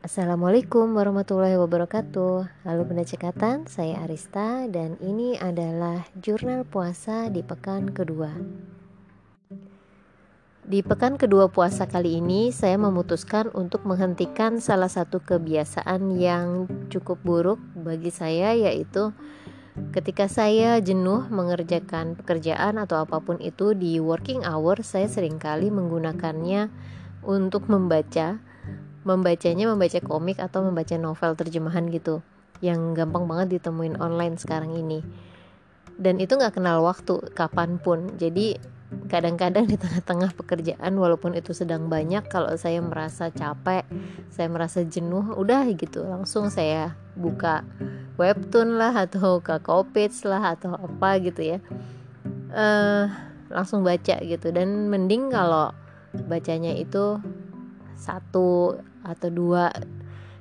Assalamualaikum 0.00 0.96
warahmatullahi 0.96 1.60
wabarakatuh 1.60 2.64
Halo 2.64 2.88
Bunda 2.88 3.04
Cekatan, 3.04 3.68
saya 3.68 4.00
Arista 4.00 4.64
dan 4.64 4.96
ini 4.96 5.36
adalah 5.36 6.08
jurnal 6.16 6.64
puasa 6.64 7.28
di 7.28 7.44
pekan 7.44 7.92
kedua 7.92 8.32
Di 10.64 10.80
pekan 10.80 11.20
kedua 11.20 11.52
puasa 11.52 11.84
kali 11.84 12.16
ini 12.16 12.48
saya 12.48 12.80
memutuskan 12.80 13.52
untuk 13.52 13.84
menghentikan 13.84 14.56
salah 14.64 14.88
satu 14.88 15.20
kebiasaan 15.20 16.16
yang 16.16 16.64
cukup 16.88 17.20
buruk 17.20 17.60
bagi 17.76 18.08
saya 18.08 18.56
yaitu 18.56 19.12
Ketika 19.92 20.32
saya 20.32 20.80
jenuh 20.80 21.28
mengerjakan 21.28 22.16
pekerjaan 22.16 22.80
atau 22.80 23.04
apa 23.04 23.20
pun 23.20 23.36
itu 23.36 23.76
di 23.76 24.00
working 24.00 24.48
hour, 24.48 24.80
saya 24.80 25.12
sering 25.12 25.36
kali 25.36 25.68
menggunakannya 25.68 26.68
untuk 27.24 27.68
membaca. 27.70 28.49
Membacanya 29.02 29.70
membaca 29.70 29.98
komik 30.04 30.36
atau 30.38 30.60
membaca 30.60 30.94
novel 31.00 31.32
terjemahan 31.38 31.88
gitu, 31.88 32.20
yang 32.60 32.92
gampang 32.92 33.24
banget 33.24 33.60
ditemuin 33.60 33.96
online 33.96 34.36
sekarang 34.36 34.76
ini. 34.76 35.00
Dan 36.00 36.20
itu 36.20 36.36
nggak 36.36 36.60
kenal 36.60 36.84
waktu, 36.84 37.20
kapan 37.32 37.80
pun. 37.80 38.12
Jadi 38.20 38.56
kadang-kadang 39.06 39.70
di 39.70 39.78
tengah-tengah 39.78 40.34
pekerjaan 40.34 40.98
walaupun 40.98 41.38
itu 41.38 41.54
sedang 41.54 41.86
banyak 41.86 42.26
kalau 42.26 42.50
saya 42.58 42.82
merasa 42.82 43.30
capek 43.30 43.86
saya 44.34 44.50
merasa 44.50 44.82
jenuh 44.82 45.38
udah 45.38 45.62
gitu 45.78 46.02
langsung 46.02 46.50
saya 46.50 46.98
buka 47.14 47.62
webtoon 48.18 48.82
lah 48.82 48.90
atau 49.06 49.38
ke 49.38 49.62
Kopits 49.62 50.26
lah 50.26 50.58
atau 50.58 50.74
apa 50.74 51.22
gitu 51.22 51.54
ya 51.54 51.58
uh, 52.50 53.06
langsung 53.50 53.86
baca 53.86 54.18
gitu 54.22 54.50
dan 54.50 54.90
mending 54.90 55.30
kalau 55.30 55.70
bacanya 56.26 56.74
itu 56.74 57.22
satu 58.00 58.80
atau 59.04 59.28
dua 59.28 59.68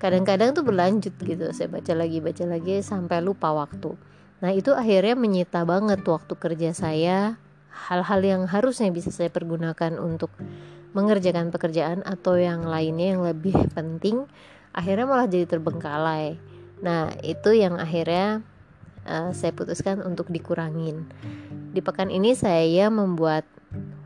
kadang-kadang 0.00 0.56
tuh 0.56 0.64
berlanjut 0.64 1.14
gitu 1.20 1.52
saya 1.52 1.68
baca 1.68 1.92
lagi 1.92 2.18
baca 2.18 2.44
lagi 2.48 2.80
sampai 2.80 3.20
lupa 3.20 3.52
waktu 3.52 3.92
nah 4.40 4.50
itu 4.50 4.72
akhirnya 4.72 5.14
menyita 5.14 5.62
banget 5.62 6.02
waktu 6.02 6.34
kerja 6.34 6.72
saya 6.72 7.36
hal-hal 7.92 8.20
yang 8.24 8.42
harusnya 8.48 8.88
bisa 8.88 9.12
saya 9.12 9.28
pergunakan 9.28 10.00
untuk 10.00 10.32
mengerjakan 10.96 11.52
pekerjaan 11.54 12.00
atau 12.02 12.40
yang 12.40 12.64
lainnya 12.66 13.14
yang 13.14 13.22
lebih 13.22 13.54
penting 13.76 14.26
akhirnya 14.74 15.06
malah 15.06 15.28
jadi 15.30 15.46
terbengkalai 15.46 16.40
Nah, 16.82 17.14
itu 17.22 17.54
yang 17.54 17.78
akhirnya 17.78 18.42
uh, 19.06 19.30
saya 19.30 19.54
putuskan 19.54 20.02
untuk 20.02 20.28
dikurangin. 20.28 21.06
Di 21.70 21.78
pekan 21.78 22.10
ini 22.10 22.34
saya 22.34 22.90
membuat 22.90 23.46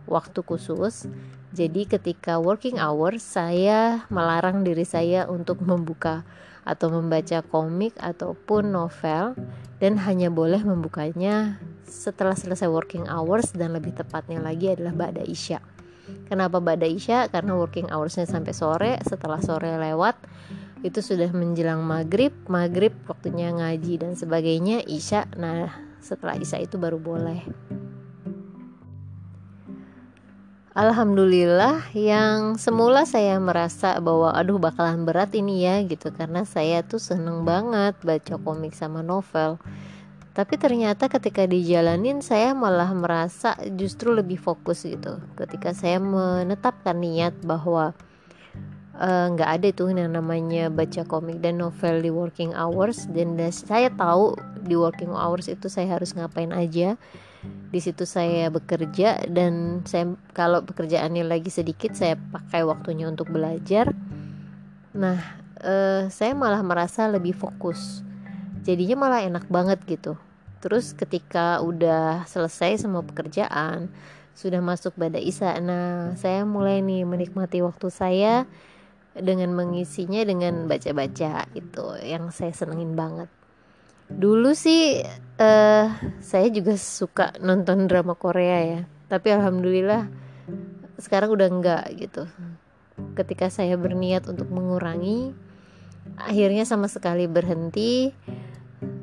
waktu 0.05 0.45
khusus. 0.45 1.09
Jadi 1.57 1.89
ketika 1.89 2.37
working 2.37 2.77
hour 2.77 3.17
saya 3.17 4.05
melarang 4.13 4.61
diri 4.61 4.85
saya 4.85 5.25
untuk 5.25 5.65
membuka 5.65 6.29
atau 6.69 6.93
membaca 6.93 7.41
komik 7.41 7.97
ataupun 7.97 8.77
novel 8.77 9.33
dan 9.81 9.97
hanya 10.05 10.29
boleh 10.29 10.61
membukanya 10.61 11.57
setelah 11.89 12.37
selesai 12.37 12.69
working 12.69 13.09
hours 13.09 13.57
dan 13.57 13.73
lebih 13.73 13.97
tepatnya 13.97 14.37
lagi 14.45 14.77
adalah 14.77 14.93
Ba'da 14.93 15.25
Isya. 15.25 15.65
Kenapa 16.29 16.61
Ba'da 16.61 16.85
Isya? 16.85 17.33
Karena 17.33 17.57
working 17.57 17.89
hoursnya 17.89 18.29
sampai 18.29 18.53
sore, 18.53 18.93
setelah 19.01 19.41
sore 19.41 19.81
lewat 19.81 20.21
itu 20.85 21.01
sudah 21.01 21.33
menjelang 21.33 21.81
maghrib 21.81 22.31
maghrib 22.47 22.93
waktunya 23.09 23.49
ngaji 23.51 23.97
dan 23.97 24.13
sebagainya 24.13 24.85
isya 24.85 25.25
nah 25.35 25.73
setelah 26.05 26.37
isya 26.37 26.63
itu 26.63 26.77
baru 26.77 27.01
boleh 27.01 27.43
Alhamdulillah 30.77 31.89
yang 31.97 32.61
semula 32.61 33.09
saya 33.09 33.41
merasa 33.41 33.97
bahwa 33.97 34.37
aduh 34.37 34.61
bakalan 34.61 35.09
berat 35.09 35.33
ini 35.33 35.65
ya 35.65 35.81
gitu 35.89 36.13
karena 36.13 36.45
saya 36.45 36.85
tuh 36.85 37.01
seneng 37.01 37.49
banget 37.49 37.97
baca 38.05 38.37
komik 38.37 38.77
sama 38.77 39.01
novel. 39.01 39.57
Tapi 40.37 40.61
ternyata 40.61 41.09
ketika 41.09 41.49
dijalanin 41.49 42.21
saya 42.21 42.53
malah 42.53 42.93
merasa 42.93 43.57
justru 43.73 44.13
lebih 44.13 44.37
fokus 44.37 44.85
gitu. 44.85 45.17
Ketika 45.41 45.73
saya 45.73 45.97
menetapkan 45.97 47.01
niat 47.01 47.33
bahwa 47.41 47.97
Eh, 48.97 49.27
nggak 49.37 49.51
uh, 49.53 49.55
ada 49.61 49.69
tuh 49.77 49.93
yang 49.93 50.09
namanya 50.09 50.73
baca 50.73 51.05
komik 51.05 51.45
dan 51.45 51.61
novel 51.61 52.01
di 52.01 52.09
working 52.09 52.57
hours 52.57 53.05
dan 53.13 53.37
saya 53.53 53.93
tahu 53.93 54.33
di 54.65 54.73
working 54.73 55.13
hours 55.13 55.53
itu 55.53 55.69
saya 55.69 56.01
harus 56.01 56.17
ngapain 56.17 56.49
aja 56.49 56.97
di 57.71 57.81
situ 57.83 58.07
saya 58.07 58.49
bekerja 58.49 59.27
dan 59.29 59.83
saya 59.85 60.15
kalau 60.33 60.63
pekerjaannya 60.63 61.27
lagi 61.27 61.51
sedikit 61.51 61.93
saya 61.93 62.17
pakai 62.17 62.63
waktunya 62.63 63.11
untuk 63.11 63.29
belajar. 63.29 63.93
Nah 64.97 65.19
uh, 65.61 66.09
saya 66.09 66.33
malah 66.33 66.63
merasa 66.63 67.11
lebih 67.11 67.35
fokus. 67.35 68.03
Jadinya 68.63 69.07
malah 69.07 69.21
enak 69.23 69.47
banget 69.51 69.79
gitu. 69.87 70.19
Terus 70.63 70.97
ketika 70.97 71.63
udah 71.63 72.27
selesai 72.27 72.87
semua 72.87 73.07
pekerjaan 73.07 73.93
sudah 74.37 74.61
masuk 74.61 74.93
pada 75.01 75.17
isa 75.17 75.57
nah 75.65 76.13
saya 76.21 76.45
mulai 76.45 76.85
nih 76.85 77.09
menikmati 77.09 77.65
waktu 77.65 77.89
saya 77.89 78.45
dengan 79.17 79.57
mengisinya 79.57 80.21
dengan 80.29 80.69
baca-baca 80.69 81.49
itu 81.57 81.87
yang 82.05 82.29
saya 82.29 82.53
senengin 82.53 82.93
banget 82.93 83.33
dulu 84.11 84.55
sih 84.55 85.03
uh, 85.41 85.87
saya 86.23 86.49
juga 86.51 86.75
suka 86.79 87.37
nonton 87.43 87.87
drama 87.91 88.15
Korea 88.15 88.59
ya. 88.63 88.81
Tapi 89.07 89.29
alhamdulillah 89.31 90.11
sekarang 90.99 91.35
udah 91.35 91.49
enggak 91.49 91.85
gitu. 91.97 92.25
Ketika 93.15 93.53
saya 93.53 93.77
berniat 93.77 94.25
untuk 94.27 94.49
mengurangi 94.49 95.37
akhirnya 96.17 96.65
sama 96.65 96.89
sekali 96.89 97.27
berhenti. 97.27 98.15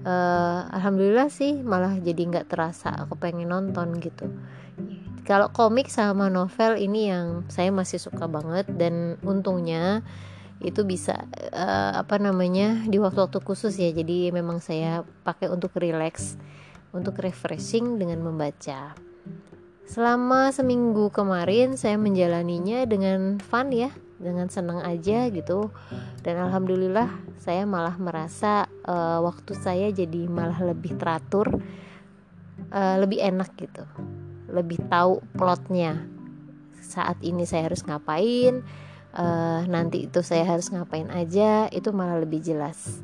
Uh, 0.04 0.68
alhamdulillah 0.76 1.32
sih 1.32 1.64
malah 1.64 1.96
jadi 1.96 2.28
nggak 2.28 2.52
terasa 2.52 2.92
aku 2.92 3.16
pengen 3.16 3.50
nonton 3.50 3.96
gitu. 4.04 4.28
Kalau 5.24 5.48
komik 5.56 5.88
sama 5.88 6.28
novel 6.28 6.76
ini 6.76 7.08
yang 7.08 7.48
saya 7.48 7.72
masih 7.72 7.96
suka 7.96 8.28
banget 8.28 8.68
dan 8.76 9.16
untungnya 9.24 10.04
itu 10.64 10.88
bisa 10.88 11.28
uh, 11.52 12.00
apa 12.00 12.18
namanya 12.18 12.88
di 12.88 12.98
waktu-waktu 12.98 13.44
khusus 13.44 13.76
ya. 13.76 13.92
Jadi 13.92 14.32
memang 14.32 14.64
saya 14.64 15.04
pakai 15.28 15.52
untuk 15.52 15.76
relax 15.76 16.40
untuk 16.96 17.20
refreshing 17.20 18.00
dengan 18.00 18.24
membaca. 18.24 18.96
Selama 19.84 20.50
seminggu 20.56 21.12
kemarin 21.12 21.76
saya 21.76 22.00
menjalaninya 22.00 22.88
dengan 22.88 23.38
fun 23.44 23.76
ya 23.76 23.92
dengan 24.16 24.48
senang 24.48 24.80
aja 24.80 25.28
gitu. 25.28 25.68
Dan 26.24 26.40
alhamdulillah 26.40 27.12
saya 27.36 27.68
malah 27.68 28.00
merasa 28.00 28.72
uh, 28.88 29.20
waktu 29.20 29.52
saya 29.60 29.92
jadi 29.92 30.32
malah 30.32 30.64
lebih 30.64 30.96
teratur 30.96 31.60
uh, 32.72 32.96
lebih 33.04 33.20
enak 33.20 33.52
gitu. 33.60 33.84
Lebih 34.48 34.88
tahu 34.88 35.20
plotnya. 35.36 36.08
Saat 36.80 37.20
ini 37.20 37.44
saya 37.44 37.68
harus 37.68 37.84
ngapain 37.84 38.64
uh, 39.14 39.62
nanti 39.70 40.10
itu 40.10 40.20
saya 40.26 40.46
harus 40.46 40.70
ngapain 40.74 41.10
aja 41.14 41.70
itu 41.70 41.90
malah 41.94 42.20
lebih 42.20 42.42
jelas. 42.42 43.02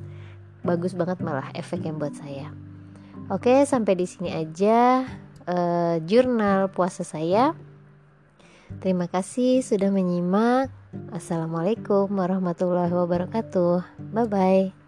Bagus 0.65 0.97
banget 0.97 1.23
malah 1.23 1.49
efek 1.55 1.87
yang 1.87 1.97
buat 1.97 2.13
saya. 2.17 2.51
Oke 3.29 3.63
sampai 3.63 3.93
di 3.95 4.05
sini 4.09 4.33
aja 4.33 5.05
uh, 5.45 5.95
jurnal 6.03 6.73
puasa 6.73 7.05
saya. 7.05 7.53
Terima 8.81 9.09
kasih 9.09 9.65
sudah 9.65 9.89
menyimak. 9.89 10.69
Assalamualaikum 11.13 12.09
warahmatullahi 12.09 12.93
wabarakatuh. 12.93 13.85
Bye 14.13 14.29
bye 14.29 14.78